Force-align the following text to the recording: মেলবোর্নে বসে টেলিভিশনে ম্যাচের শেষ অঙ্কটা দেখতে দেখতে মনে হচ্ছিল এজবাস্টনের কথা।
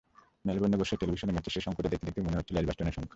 মেলবোর্নে 0.47 0.77
বসে 0.81 0.99
টেলিভিশনে 1.01 1.33
ম্যাচের 1.35 1.53
শেষ 1.55 1.65
অঙ্কটা 1.69 1.91
দেখতে 1.91 2.05
দেখতে 2.07 2.21
মনে 2.27 2.37
হচ্ছিল 2.39 2.55
এজবাস্টনের 2.61 2.95
কথা। 2.97 3.09